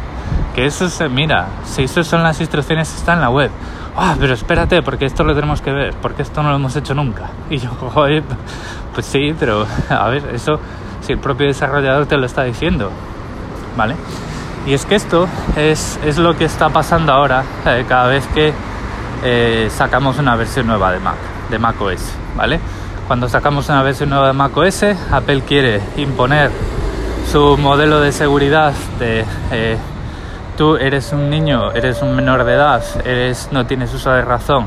que 0.54 0.66
eso 0.66 0.88
se 0.88 1.08
mira, 1.08 1.48
si 1.64 1.84
eso 1.84 2.04
son 2.04 2.22
las 2.22 2.40
instrucciones, 2.40 2.94
está 2.94 3.14
en 3.14 3.20
la 3.20 3.30
web. 3.30 3.50
Ah, 3.96 4.16
pero 4.18 4.34
espérate, 4.34 4.82
porque 4.82 5.04
esto 5.04 5.22
lo 5.22 5.34
tenemos 5.34 5.60
que 5.60 5.70
ver, 5.70 5.94
porque 6.00 6.22
esto 6.22 6.42
no 6.42 6.50
lo 6.50 6.56
hemos 6.56 6.74
hecho 6.76 6.94
nunca. 6.94 7.30
Y 7.50 7.58
yo, 7.58 7.70
pues 8.94 9.06
sí, 9.06 9.34
pero 9.38 9.66
a 9.90 10.08
ver, 10.08 10.30
eso, 10.34 10.58
si 11.02 11.12
el 11.12 11.18
propio 11.18 11.46
desarrollador 11.46 12.06
te 12.06 12.16
lo 12.16 12.26
está 12.26 12.44
diciendo, 12.44 12.90
¿vale? 13.76 13.96
Y 14.66 14.74
es 14.74 14.86
que 14.86 14.94
esto 14.94 15.28
es, 15.56 15.98
es 16.04 16.18
lo 16.18 16.36
que 16.36 16.44
está 16.44 16.68
pasando 16.70 17.12
ahora 17.12 17.44
eh, 17.66 17.84
cada 17.88 18.06
vez 18.06 18.26
que 18.28 18.52
eh, 19.24 19.68
sacamos 19.70 20.18
una 20.18 20.36
versión 20.36 20.66
nueva 20.68 20.92
de 20.92 21.00
Mac, 21.00 21.16
de 21.50 21.58
Mac 21.58 21.80
OS, 21.80 22.12
¿vale? 22.36 22.60
Cuando 23.06 23.28
sacamos 23.28 23.68
una 23.68 23.82
versión 23.82 24.10
nueva 24.10 24.28
de 24.28 24.32
macOS, 24.32 24.84
Apple 25.10 25.42
quiere 25.42 25.82
imponer 25.96 26.50
su 27.30 27.58
modelo 27.58 28.00
de 28.00 28.12
seguridad 28.12 28.72
de 28.98 29.24
eh, 29.50 29.76
tú 30.56 30.76
eres 30.76 31.12
un 31.12 31.30
niño, 31.30 31.72
eres 31.72 32.02
un 32.02 32.14
menor 32.14 32.44
de 32.44 32.54
edad, 32.54 32.82
eres, 33.04 33.48
no 33.52 33.66
tienes 33.66 33.92
uso 33.94 34.10
de 34.10 34.22
razón, 34.22 34.66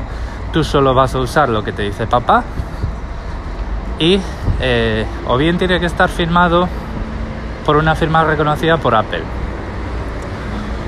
tú 0.52 0.64
solo 0.64 0.94
vas 0.94 1.14
a 1.14 1.18
usar 1.18 1.48
lo 1.48 1.62
que 1.62 1.72
te 1.72 1.82
dice 1.82 2.06
papá. 2.06 2.44
Y 3.98 4.20
eh, 4.60 5.06
o 5.26 5.36
bien 5.36 5.58
tiene 5.58 5.80
que 5.80 5.86
estar 5.86 6.08
firmado 6.08 6.68
por 7.64 7.76
una 7.76 7.94
firma 7.94 8.24
reconocida 8.24 8.76
por 8.76 8.94
Apple, 8.94 9.22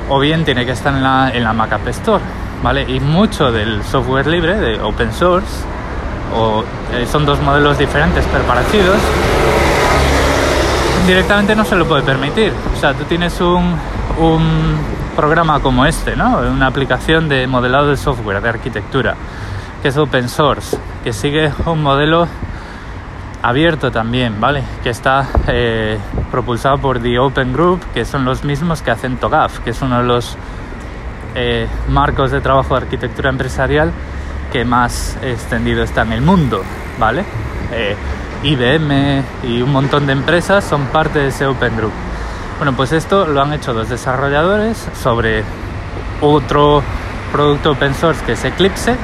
o 0.09 0.19
bien 0.19 0.45
tiene 0.45 0.65
que 0.65 0.73
estar 0.73 0.95
en 0.95 1.03
la, 1.03 1.31
en 1.33 1.43
la 1.45 1.53
Mac 1.53 1.73
App 1.73 1.89
Store, 1.89 2.23
¿vale? 2.63 2.83
Y 2.83 3.01
mucho 3.01 3.51
del 3.51 3.83
software 3.85 4.27
libre, 4.27 4.57
de 4.57 4.81
open 4.81 5.13
source, 5.13 5.65
o 6.37 6.63
eh, 6.93 7.07
son 7.07 7.25
dos 7.25 7.41
modelos 7.41 7.79
diferentes 7.79 8.25
pero 8.31 8.45
parecidos, 8.45 8.99
directamente 11.07 11.57
no 11.57 11.65
se 11.65 11.75
lo 11.75 11.87
puede 11.87 12.03
permitir. 12.03 12.53
O 12.77 12.79
sea, 12.79 12.93
tú 12.95 13.05
tienes 13.05 13.41
un, 13.41 13.75
un 14.19 14.77
programa 15.17 15.61
como 15.61 15.87
este, 15.87 16.17
¿no? 16.17 16.39
Una 16.39 16.67
aplicación 16.67 17.29
de 17.29 17.47
modelado 17.47 17.89
de 17.89 17.97
software, 17.97 18.41
de 18.41 18.49
arquitectura. 18.49 19.15
que 19.83 19.89
es 19.89 19.97
open 19.97 20.29
source, 20.29 20.77
que 21.05 21.13
sigue 21.13 21.53
un 21.67 21.83
modelo 21.83 22.27
abierto 23.43 23.91
también, 23.93 24.41
¿vale? 24.41 24.65
Que 24.83 24.91
está 24.91 25.29
eh, 25.47 25.99
propulsado 26.31 26.79
por 26.79 27.01
The 27.01 27.19
Open 27.19 27.53
Group, 27.53 27.81
que 27.95 28.05
son 28.05 28.25
los 28.25 28.43
mismos 28.43 28.83
que 28.83 28.91
hacen 28.91 29.19
TOGAF, 29.19 29.61
que 29.61 29.71
es 29.71 29.81
uno 29.81 29.99
de 29.99 30.05
los 30.05 30.37
eh, 31.35 31.69
marcos 31.89 32.33
de 32.33 32.41
trabajo 32.41 32.75
de 32.75 32.83
arquitectura 32.85 33.31
empresarial 33.31 33.93
que 34.53 34.65
más 34.65 35.17
extendido 35.23 35.83
está 35.83 36.03
en 36.03 36.13
el 36.13 36.23
mundo, 36.23 36.63
¿vale? 36.99 37.25
Eh, 37.73 37.95
IBM 38.43 39.23
y 39.45 39.63
un 39.63 39.73
montón 39.73 40.07
de 40.07 40.13
empresas 40.13 40.65
son 40.65 40.87
parte 40.87 41.19
de 41.19 41.29
ese 41.29 41.47
Open 41.47 41.77
Group. 41.77 42.08
Bueno, 42.59 42.73
pues 42.75 42.91
esto 42.91 43.27
lo 43.27 43.41
han 43.41 43.53
hecho 43.53 43.73
dos 43.73 43.89
desarrolladores 43.89 44.89
sobre 45.01 45.45
otro 46.21 46.83
producto 47.31 47.71
open 47.71 47.95
source 47.95 48.25
que 48.25 48.33
es 48.33 48.45
Eclipse 48.45 48.97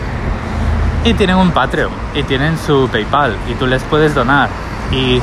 y 1.05 1.15
tienen 1.15 1.37
un 1.37 1.53
Patreon 1.53 1.93
y 2.15 2.25
tienen 2.25 2.59
su 2.59 2.89
PayPal 2.91 3.37
y 3.49 3.55
tú 3.55 3.69
les 3.69 3.81
puedes 3.85 4.13
donar 4.13 4.49
y 4.91 5.21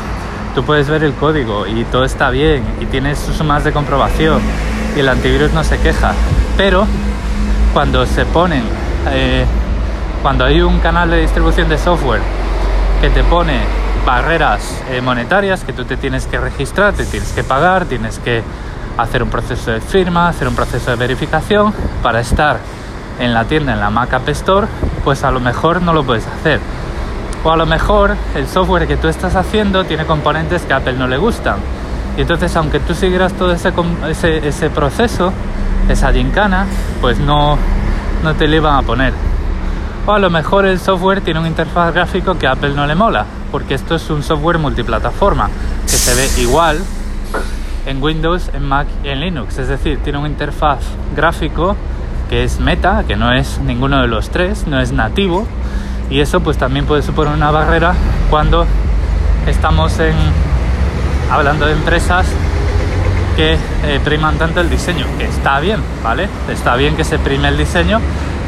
tú 0.56 0.64
puedes 0.64 0.88
ver 0.88 1.04
el 1.04 1.14
código 1.14 1.68
y 1.68 1.84
todo 1.84 2.06
está 2.06 2.30
bien 2.30 2.64
y 2.80 2.86
tienes 2.86 3.20
sus 3.20 3.36
sumas 3.36 3.66
de 3.66 3.74
comprobación 3.74 4.40
y 4.96 5.02
el 5.02 5.10
antivirus 5.10 5.52
no 5.52 5.66
se 5.66 5.78
queja. 5.80 6.14
Pero 6.56 6.88
cuando 7.74 8.06
se 8.06 8.26
ponen, 8.26 8.64
eh, 9.10 9.46
cuando 10.22 10.46
hay 10.46 10.62
un 10.62 10.80
canal 10.80 11.10
de 11.10 11.20
distribución 11.20 11.68
de 11.68 11.78
software 11.78 12.22
que 13.02 13.10
te 13.10 13.26
pone 13.26 13.60
barreras 14.06 14.82
eh, 14.90 15.02
monetarias 15.02 15.64
que 15.64 15.74
tú 15.74 15.86
te 15.86 15.98
tienes 15.98 16.26
que 16.26 16.40
registrar, 16.40 16.94
te 16.94 17.06
tienes 17.06 17.32
que 17.34 17.44
pagar, 17.44 17.86
tienes 17.86 18.20
que 18.20 18.44
hacer 18.98 19.24
un 19.24 19.30
proceso 19.30 19.72
de 19.72 19.82
firma, 19.82 20.28
hacer 20.28 20.48
un 20.48 20.56
proceso 20.56 20.92
de 20.92 20.98
verificación 20.98 21.74
para 22.02 22.20
estar 22.20 22.60
en 23.20 23.34
la 23.34 23.46
tienda, 23.46 23.74
en 23.74 23.80
la 23.80 23.90
Mac 23.90 24.14
App 24.14 24.28
Store, 24.30 24.68
pues 25.04 25.24
a 25.24 25.32
lo 25.32 25.40
mejor 25.40 25.82
no 25.82 25.94
lo 25.94 26.04
puedes 26.04 26.26
hacer. 26.28 26.60
O 27.44 27.52
a 27.52 27.58
lo 27.58 27.66
mejor 27.66 28.16
el 28.36 28.48
software 28.48 28.88
que 28.88 28.98
tú 28.98 29.08
estás 29.08 29.36
haciendo 29.36 29.84
tiene 29.84 30.06
componentes 30.06 30.64
que 30.64 30.74
a 30.74 30.78
Apple 30.78 30.94
no 30.94 31.08
le 31.08 31.18
gustan. 31.18 31.58
Y 32.18 32.22
entonces, 32.22 32.56
aunque 32.56 32.80
tú 32.80 32.94
siguieras 32.94 33.34
todo 33.34 33.54
ese, 33.54 33.72
ese, 34.10 34.48
ese 34.48 34.70
proceso, 34.70 35.32
esa 35.90 36.12
gincana, 36.12 36.66
pues 37.00 37.20
no, 37.20 37.58
no 38.24 38.34
te 38.36 38.48
le 38.48 38.58
iban 38.58 38.76
a 38.76 38.82
poner. 38.82 39.14
O 40.06 40.14
a 40.14 40.20
lo 40.20 40.30
mejor 40.30 40.66
el 40.66 40.80
software 40.80 41.22
tiene 41.22 41.40
un 41.40 41.46
interfaz 41.46 41.94
gráfico 41.94 42.38
que 42.38 42.48
a 42.48 42.54
Apple 42.54 42.74
no 42.76 42.88
le 42.88 42.96
mola, 42.96 43.26
porque 43.52 43.76
esto 43.76 43.96
es 43.96 44.10
un 44.10 44.24
software 44.24 44.58
multiplataforma, 44.58 45.50
que 45.84 45.92
se 45.92 46.16
ve 46.16 46.42
igual 46.42 46.80
en 47.86 48.02
Windows, 48.02 48.50
en 48.54 48.68
Mac 48.68 48.88
y 49.04 49.10
en 49.10 49.20
Linux. 49.20 49.60
Es 49.60 49.68
decir, 49.68 50.00
tiene 50.04 50.18
un 50.18 50.26
interfaz 50.26 50.80
gráfico 51.16 51.76
que 52.30 52.44
es 52.44 52.60
meta, 52.60 53.04
que 53.08 53.16
no 53.16 53.32
es 53.32 53.60
ninguno 53.60 54.02
de 54.02 54.08
los 54.08 54.30
tres, 54.30 54.66
no 54.66 54.80
es 54.80 54.92
nativo, 54.92 55.46
y 56.10 56.20
eso 56.20 56.40
pues 56.40 56.58
también 56.58 56.86
puede 56.86 57.04
suponer 57.04 57.34
una 57.34 57.52
barrera 57.52 57.94
cuando 58.30 58.66
estamos 59.46 59.98
hablando 61.30 61.66
de 61.66 61.74
empresas 61.74 62.26
que 63.36 63.54
eh, 63.54 64.00
priman 64.04 64.38
tanto 64.38 64.62
el 64.62 64.70
diseño, 64.70 65.06
que 65.18 65.26
está 65.26 65.60
bien, 65.60 65.80
¿vale? 66.04 66.28
Está 66.50 66.76
bien 66.76 66.96
que 66.96 67.04
se 67.04 67.20
prime 67.20 67.48
el 67.48 67.58
diseño, 67.58 68.00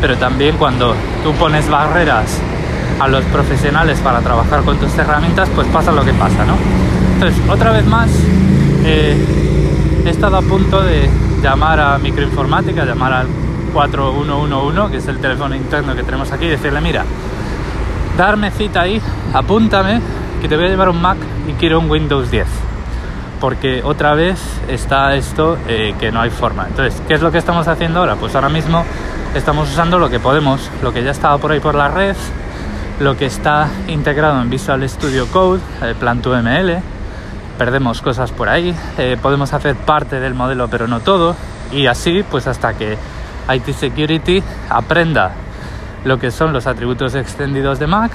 pero 0.04 0.18
también 0.18 0.58
cuando 0.58 0.94
tú 1.24 1.32
pones 1.36 1.70
barreras 1.70 2.38
a 3.00 3.08
los 3.08 3.24
profesionales 3.24 3.98
para 4.02 4.20
trabajar 4.20 4.64
con 4.64 4.78
tus 4.78 4.98
herramientas, 4.98 5.48
pues 5.56 5.66
pasa 5.70 5.94
lo 5.94 6.04
que 6.04 6.12
pasa, 6.12 6.44
¿no? 6.44 6.58
Entonces, 7.14 7.42
otra 7.50 7.72
vez 7.72 7.86
más, 7.86 8.10
eh, 8.84 9.16
he 10.06 10.10
estado 10.10 10.36
a 10.36 10.42
punto 10.42 10.82
de 10.82 11.10
llamar 11.42 11.80
a 11.80 11.98
microinformática, 12.00 12.84
llamar 12.84 13.14
al 13.14 13.28
4111, 13.72 14.92
que 14.92 14.98
es 14.98 15.08
el 15.08 15.20
teléfono 15.20 15.56
interno 15.56 15.96
que 15.96 16.04
tenemos 16.04 16.30
aquí, 16.34 16.48
y 16.48 16.50
decirle, 16.50 16.82
mira, 16.82 17.06
darme 18.18 18.52
cita 18.52 18.82
ahí, 18.82 19.02
apúntame, 19.34 20.02
que 20.42 20.50
te 20.50 20.58
voy 20.58 20.66
a 20.66 20.68
llevar 20.68 20.90
un 20.90 21.02
Mac 21.02 21.18
y 21.48 21.54
quiero 21.54 21.80
un 21.80 21.90
Windows 21.90 22.30
10 22.30 22.46
porque 23.40 23.82
otra 23.84 24.16
vez 24.16 24.40
está 24.70 25.16
esto 25.16 25.58
eh, 25.68 25.96
que 26.00 26.14
no 26.14 26.22
hay 26.22 26.30
forma. 26.30 26.66
Entonces, 26.66 27.02
¿qué 27.10 27.14
es 27.14 27.22
lo 27.22 27.30
que 27.30 27.38
estamos 27.38 27.68
haciendo 27.68 28.00
ahora? 28.00 28.16
Pues 28.16 28.34
ahora 28.36 28.48
mismo 28.48 28.86
estamos 29.36 29.70
usando 29.72 29.98
lo 29.98 30.10
que 30.10 30.20
podemos, 30.20 30.70
lo 30.82 30.94
que 30.94 31.04
ya 31.04 31.12
estaba 31.12 31.38
por 31.40 31.52
ahí 31.52 31.60
por 31.60 31.76
la 31.76 31.88
red, 31.88 32.16
lo 33.00 33.18
que 33.18 33.26
está 33.26 33.68
integrado 33.88 34.42
en 34.42 34.50
Visual 34.50 34.88
Studio 34.88 35.28
Code, 35.28 35.60
el 35.82 35.96
Plan 35.96 36.22
2ML, 36.22 36.80
perdemos 37.58 38.02
cosas 38.02 38.32
por 38.32 38.48
ahí, 38.48 38.76
eh, 38.98 39.18
podemos 39.22 39.54
hacer 39.54 39.76
parte 39.76 40.20
del 40.20 40.36
modelo 40.36 40.68
pero 40.68 40.88
no 40.88 41.00
todo, 41.00 41.36
y 41.72 41.88
así 41.88 42.24
pues 42.30 42.46
hasta 42.48 42.76
que 42.76 42.98
IT 43.52 43.74
Security 43.74 44.44
aprenda 44.70 45.32
lo 46.06 46.20
que 46.20 46.30
son 46.30 46.54
los 46.54 46.68
atributos 46.68 47.16
extendidos 47.16 47.80
de 47.80 47.88
Mac, 47.88 48.12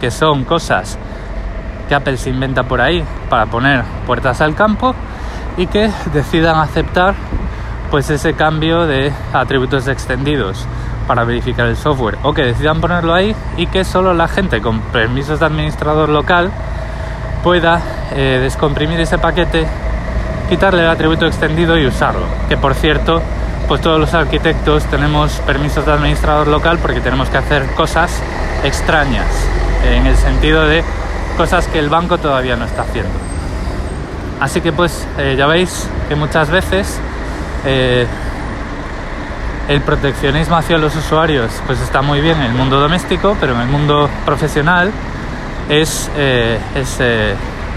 que 0.00 0.10
son 0.10 0.44
cosas 0.44 0.98
que 1.88 1.94
Apple 1.94 2.16
se 2.16 2.30
inventa 2.30 2.62
por 2.62 2.80
ahí 2.80 3.02
para 3.28 3.46
poner 3.46 3.82
puertas 4.06 4.40
al 4.40 4.54
campo 4.54 4.94
y 5.56 5.66
que 5.66 5.90
decidan 6.12 6.60
aceptar 6.60 7.14
pues 7.90 8.10
ese 8.10 8.34
cambio 8.34 8.86
de 8.86 9.12
atributos 9.32 9.88
extendidos 9.88 10.66
para 11.06 11.24
verificar 11.24 11.66
el 11.66 11.76
software 11.76 12.18
o 12.22 12.34
que 12.34 12.42
decidan 12.42 12.80
ponerlo 12.80 13.14
ahí 13.14 13.34
y 13.56 13.66
que 13.66 13.84
solo 13.84 14.12
la 14.12 14.28
gente 14.28 14.60
con 14.60 14.80
permisos 14.80 15.40
de 15.40 15.46
administrador 15.46 16.08
local 16.10 16.50
pueda 17.42 17.80
eh, 18.12 18.38
descomprimir 18.42 19.00
ese 19.00 19.18
paquete, 19.18 19.66
quitarle 20.48 20.82
el 20.82 20.90
atributo 20.90 21.26
extendido 21.26 21.78
y 21.78 21.86
usarlo. 21.86 22.26
Que 22.48 22.56
por 22.56 22.74
cierto, 22.74 23.22
pues 23.66 23.80
todos 23.80 23.98
los 23.98 24.12
arquitectos 24.14 24.84
tenemos 24.84 25.32
permisos 25.46 25.86
de 25.86 25.92
administrador 25.92 26.48
local 26.48 26.78
porque 26.80 27.00
tenemos 27.00 27.28
que 27.30 27.38
hacer 27.38 27.66
cosas 27.74 28.22
extrañas, 28.64 29.26
en 29.84 30.06
el 30.06 30.16
sentido 30.16 30.66
de 30.66 30.84
cosas 31.36 31.68
que 31.68 31.78
el 31.78 31.88
banco 31.88 32.18
todavía 32.18 32.56
no 32.56 32.64
está 32.64 32.82
haciendo. 32.82 33.12
Así 34.40 34.60
que 34.60 34.72
pues 34.72 35.06
eh, 35.18 35.34
ya 35.38 35.46
veis 35.46 35.88
que 36.08 36.16
muchas 36.16 36.50
veces 36.50 37.00
eh, 37.68 38.06
el 39.68 39.80
proteccionismo 39.82 40.56
hacia 40.56 40.78
los 40.78 40.96
usuarios 40.96 41.50
pues 41.66 41.80
está 41.80 42.00
muy 42.00 42.20
bien 42.20 42.38
en 42.38 42.46
el 42.46 42.52
mundo 42.54 42.80
doméstico, 42.80 43.36
pero 43.38 43.54
en 43.54 43.60
el 43.60 43.68
mundo 43.68 44.08
profesional 44.24 44.90
es, 45.68 46.10
eh, 46.16 46.58
es 46.74 46.98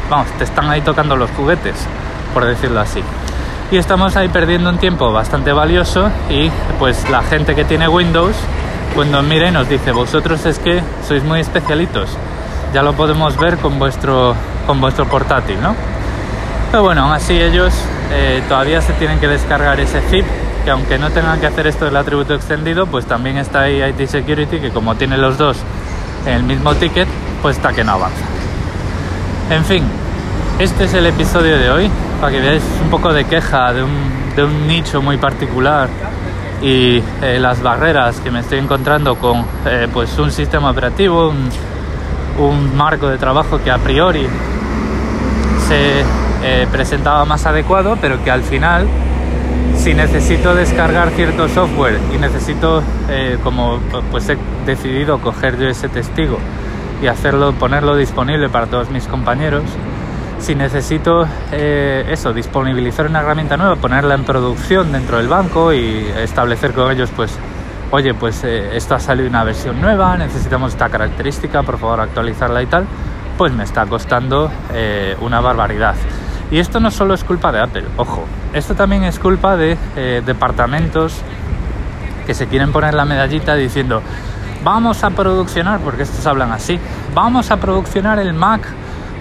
vamos, 0.10 0.28
te 0.38 0.46
están 0.46 0.70
ahí 0.70 0.82
tocando 0.82 1.18
los 1.18 1.30
juguetes, 1.32 1.76
por 2.34 2.46
decirlo 2.46 2.80
así. 2.80 3.04
Y 3.72 3.78
estamos 3.78 4.16
ahí 4.16 4.30
perdiendo 4.30 4.70
un 4.70 4.78
tiempo 4.78 5.12
bastante 5.12 5.52
valioso 5.52 6.10
y 6.30 6.50
pues 6.80 7.10
la 7.10 7.24
gente 7.24 7.56
que 7.56 7.66
tiene 7.66 7.88
Windows, 7.88 8.36
cuando 8.96 9.22
mira 9.24 9.50
y 9.50 9.52
nos 9.52 9.68
dice, 9.68 9.92
vosotros 9.92 10.46
es 10.46 10.60
que 10.60 10.82
sois 11.06 11.24
muy 11.24 11.40
especialitos 11.42 12.18
ya 12.74 12.84
lo 12.84 12.94
podemos 12.94 13.38
ver 13.38 13.58
con 13.58 13.78
vuestro, 13.80 14.36
con 14.66 14.80
vuestro 14.80 15.06
portátil, 15.06 15.62
¿no? 15.62 15.76
Pero 16.72 16.84
bueno, 16.84 17.04
aún 17.04 17.12
así 17.12 17.34
ellos 17.34 17.74
eh, 18.12 18.42
todavía 18.48 18.82
se 18.82 18.94
tienen 18.94 19.20
que 19.20 19.28
descargar 19.28 19.80
ese 19.80 20.02
zip, 20.02 20.26
que 20.64 20.72
aunque 20.72 20.98
no 20.98 21.10
tengan 21.12 21.40
que 21.40 21.48
hacer 21.48 21.68
esto 21.68 21.86
del 21.86 21.96
atributo 21.96 22.36
extendido, 22.36 22.86
pues 22.86 23.06
también 23.06 23.38
está 23.38 23.62
ahí 23.62 23.82
IT 23.82 24.08
Security, 24.08 24.60
que 24.60 24.70
como 24.70 24.96
tiene 24.96 25.18
los 25.18 25.38
dos 25.38 25.58
en 26.26 26.34
el 26.34 26.44
mismo 26.44 26.76
ticket, 26.76 27.08
pues 27.42 27.58
está 27.58 27.74
que 27.74 27.84
no 27.84 27.94
avanza. 27.94 28.24
En 29.50 29.66
fin, 29.66 29.84
este 30.60 30.84
es 30.84 30.94
el 30.94 31.06
episodio 31.06 31.58
de 31.58 31.72
hoy, 31.72 31.90
para 32.20 32.32
que 32.32 32.40
veáis 32.40 32.64
un 32.84 32.90
poco 32.90 33.12
de 33.14 33.26
queja 33.26 33.74
de 33.74 33.84
un, 33.84 34.36
de 34.36 34.44
un 34.44 34.68
nicho 34.68 35.02
muy 35.02 35.18
particular 35.18 35.90
y 36.62 37.02
eh, 37.22 37.40
las 37.40 37.64
barreras 37.64 38.20
que 38.20 38.30
me 38.30 38.42
estoy 38.42 38.60
encontrando 38.60 39.16
con 39.16 39.44
eh, 39.66 39.88
pues 39.92 40.18
un 40.20 40.32
sistema 40.32 40.70
operativo, 40.70 41.30
un, 41.30 41.50
un 42.38 42.76
marco 42.78 43.08
de 43.08 43.18
trabajo 43.18 43.60
que 43.64 43.72
a 43.72 43.78
priori 43.78 44.28
se 45.68 46.04
eh, 46.44 46.68
presentaba 46.72 47.24
más 47.26 47.46
adecuado, 47.46 48.00
pero 48.02 48.24
que 48.24 48.32
al 48.32 48.42
final, 48.42 48.88
si 49.78 49.94
necesito 49.94 50.56
descargar 50.56 51.12
cierto 51.12 51.48
software 51.48 52.00
y 52.16 52.18
necesito, 52.18 52.82
eh, 53.10 53.38
como 53.44 53.78
pues 54.10 54.28
he 54.28 54.38
decidido 54.66 55.20
coger 55.20 55.60
yo 55.60 55.68
ese 55.68 55.88
testigo 55.88 56.40
y 57.00 57.06
hacerlo, 57.06 57.52
ponerlo 57.54 57.96
disponible 57.96 58.50
para 58.50 58.66
todos 58.66 58.90
mis 58.90 59.06
compañeros, 59.06 59.62
si 60.40 60.56
necesito 60.56 61.28
eh, 61.52 62.08
eso, 62.10 62.34
disponibilizar 62.34 63.06
una 63.06 63.20
herramienta 63.20 63.56
nueva, 63.56 63.76
ponerla 63.76 64.16
en 64.16 64.24
producción 64.24 64.92
dentro 64.92 65.18
del 65.18 65.28
banco 65.28 65.72
y 65.72 66.12
establecer 66.18 66.74
con 66.74 66.92
ellos 66.92 67.12
pues 67.16 67.38
oye, 67.92 68.16
pues 68.16 68.44
esto 68.44 68.96
ha 68.96 69.00
salido 69.00 69.30
una 69.30 69.44
versión 69.44 69.80
nueva, 69.80 70.18
necesitamos 70.18 70.72
esta 70.72 70.90
característica, 70.90 71.62
por 71.62 71.78
favor 71.78 72.00
actualizarla 72.00 72.64
y 72.64 72.66
tal, 72.66 72.86
pues 73.38 73.54
me 73.54 73.64
está 73.64 73.86
costando 73.86 74.50
una 75.22 75.42
barbaridad. 75.42 75.96
Y 76.52 76.60
esto 76.60 76.80
no 76.80 76.92
solo 76.92 77.14
es 77.14 77.24
culpa 77.24 77.52
de 77.52 77.62
Apple, 77.62 77.86
ojo, 77.98 78.26
esto 78.54 78.76
también 78.76 79.04
es 79.04 79.20
culpa 79.20 79.56
de 79.56 79.78
eh, 79.96 80.22
departamentos 80.26 81.16
que 82.28 82.34
se 82.34 82.48
quieren 82.48 82.72
poner 82.72 82.94
la 82.94 83.06
medallita 83.06 83.56
diciendo, 83.56 84.02
vamos 84.64 85.04
a 85.04 85.12
produccionar, 85.12 85.80
porque 85.80 86.04
estos 86.04 86.28
hablan 86.28 86.52
así, 86.52 86.78
vamos 87.16 87.52
a 87.52 87.58
produccionar 87.58 88.20
el 88.20 88.34
Mac 88.34 88.62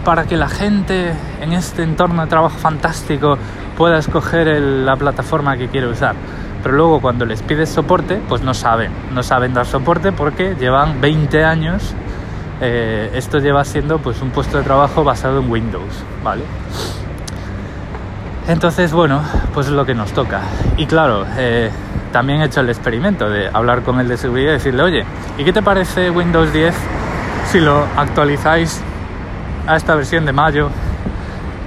para 0.04 0.24
que 0.24 0.36
la 0.36 0.48
gente 0.48 1.12
en 1.40 1.52
este 1.52 1.84
entorno 1.84 2.22
de 2.22 2.28
trabajo 2.28 2.58
fantástico 2.58 3.38
pueda 3.76 3.98
escoger 3.98 4.48
la 4.60 4.96
plataforma 4.96 5.56
que 5.56 5.68
quiere 5.68 5.86
usar 5.86 6.16
pero 6.62 6.76
luego 6.76 7.00
cuando 7.00 7.24
les 7.24 7.42
pides 7.42 7.70
soporte, 7.70 8.20
pues 8.28 8.42
no 8.42 8.54
saben, 8.54 8.92
no 9.12 9.22
saben 9.22 9.54
dar 9.54 9.66
soporte 9.66 10.12
porque 10.12 10.56
llevan 10.58 11.00
20 11.00 11.44
años. 11.44 11.94
eh, 12.62 13.10
esto 13.14 13.38
lleva 13.38 13.64
siendo 13.64 13.98
pues 14.00 14.20
un 14.20 14.30
puesto 14.30 14.58
de 14.58 14.64
trabajo 14.64 15.02
basado 15.02 15.40
en 15.40 15.50
Windows, 15.50 16.04
¿vale? 16.22 16.42
Entonces, 18.48 18.92
bueno, 18.92 19.22
pues 19.54 19.66
es 19.66 19.72
lo 19.72 19.86
que 19.86 19.94
nos 19.94 20.12
toca. 20.12 20.40
Y 20.76 20.86
claro, 20.86 21.24
eh, 21.36 21.70
también 22.12 22.40
he 22.40 22.46
hecho 22.46 22.60
el 22.60 22.68
experimento 22.68 23.28
de 23.28 23.48
hablar 23.52 23.82
con 23.82 24.00
el 24.00 24.08
de 24.08 24.16
seguridad 24.16 24.50
y 24.50 24.54
decirle, 24.54 24.82
oye, 24.82 25.04
¿y 25.38 25.44
qué 25.44 25.52
te 25.52 25.62
parece 25.62 26.10
Windows 26.10 26.52
10 26.52 26.74
si 27.50 27.60
lo 27.60 27.84
actualizáis 27.96 28.80
a 29.66 29.76
esta 29.76 29.94
versión 29.94 30.24
de 30.24 30.32
mayo 30.32 30.70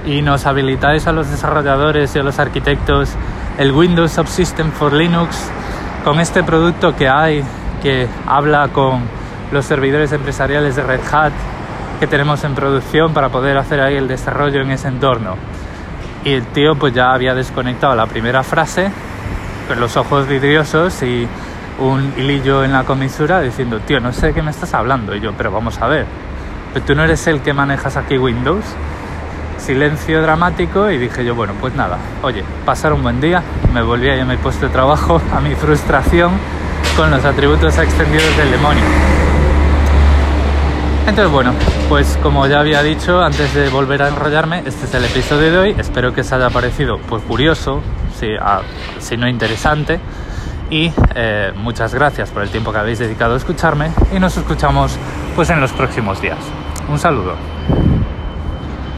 y 0.06 0.22
nos 0.22 0.46
habilitáis 0.46 1.06
a 1.06 1.12
los 1.12 1.30
desarrolladores 1.30 2.14
y 2.14 2.18
a 2.18 2.22
los 2.22 2.38
arquitectos 2.38 3.10
el 3.58 3.72
Windows 3.72 4.12
Subsystem 4.12 4.72
for 4.72 4.92
Linux 4.92 5.48
con 6.04 6.20
este 6.20 6.42
producto 6.42 6.94
que 6.96 7.08
hay 7.08 7.42
que 7.82 8.08
habla 8.26 8.68
con 8.68 9.00
los 9.52 9.64
servidores 9.64 10.12
empresariales 10.12 10.76
de 10.76 10.82
Red 10.82 11.00
Hat 11.10 11.32
que 12.00 12.06
tenemos 12.06 12.44
en 12.44 12.54
producción 12.54 13.14
para 13.14 13.28
poder 13.28 13.56
hacer 13.56 13.80
ahí 13.80 13.96
el 13.96 14.08
desarrollo 14.08 14.60
en 14.60 14.72
ese 14.72 14.88
entorno. 14.88 15.36
Y 16.24 16.32
el 16.32 16.46
tío 16.46 16.74
pues 16.74 16.94
ya 16.94 17.12
había 17.12 17.34
desconectado 17.34 17.94
la 17.94 18.06
primera 18.06 18.42
frase 18.42 18.90
con 19.68 19.78
los 19.78 19.96
ojos 19.96 20.26
vidriosos 20.26 21.02
y 21.02 21.28
un 21.78 22.14
hilillo 22.16 22.64
en 22.64 22.72
la 22.72 22.84
comisura 22.84 23.40
diciendo, 23.40 23.80
tío, 23.80 24.00
no 24.00 24.12
sé 24.12 24.28
de 24.28 24.34
qué 24.34 24.42
me 24.42 24.50
estás 24.50 24.72
hablando. 24.74 25.14
Y 25.14 25.20
yo, 25.20 25.32
pero 25.36 25.50
vamos 25.50 25.78
a 25.80 25.86
ver, 25.86 26.06
pero 26.72 26.84
tú 26.84 26.94
no 26.94 27.04
eres 27.04 27.26
el 27.26 27.40
que 27.40 27.52
manejas 27.52 27.96
aquí 27.96 28.16
Windows. 28.16 28.64
Silencio 29.58 30.20
dramático 30.20 30.90
y 30.90 30.98
dije 30.98 31.24
yo, 31.24 31.34
bueno, 31.34 31.54
pues 31.60 31.74
nada, 31.74 31.98
oye, 32.22 32.44
pasar 32.66 32.92
un 32.92 33.02
buen 33.02 33.20
día, 33.20 33.42
me 33.72 33.82
volví 33.82 34.10
a 34.10 34.24
mi 34.24 34.36
puesto 34.36 34.66
de 34.66 34.72
trabajo, 34.72 35.20
a 35.34 35.40
mi 35.40 35.54
frustración 35.54 36.32
con 36.96 37.10
los 37.10 37.24
atributos 37.24 37.78
extendidos 37.78 38.36
del 38.36 38.50
demonio. 38.50 39.23
Entonces, 41.06 41.30
bueno, 41.30 41.52
pues 41.88 42.18
como 42.22 42.46
ya 42.46 42.60
había 42.60 42.82
dicho, 42.82 43.22
antes 43.22 43.54
de 43.54 43.68
volver 43.68 44.02
a 44.02 44.08
enrollarme, 44.08 44.62
este 44.64 44.86
es 44.86 44.94
el 44.94 45.04
episodio 45.04 45.52
de 45.52 45.58
hoy. 45.58 45.74
Espero 45.78 46.14
que 46.14 46.22
os 46.22 46.32
haya 46.32 46.48
parecido 46.48 46.98
pues 46.98 47.22
curioso, 47.22 47.82
si, 48.18 48.34
a, 48.40 48.62
no 49.18 49.28
interesante. 49.28 50.00
Y 50.70 50.90
eh, 51.14 51.52
muchas 51.56 51.94
gracias 51.94 52.30
por 52.30 52.42
el 52.42 52.48
tiempo 52.48 52.72
que 52.72 52.78
habéis 52.78 52.98
dedicado 52.98 53.34
a 53.34 53.36
escucharme 53.36 53.90
y 54.16 54.18
nos 54.18 54.36
escuchamos 54.36 54.96
pues 55.36 55.50
en 55.50 55.60
los 55.60 55.72
próximos 55.72 56.22
días. 56.22 56.38
Un 56.88 56.98
saludo. 56.98 57.36